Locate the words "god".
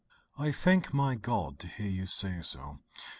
1.13-1.59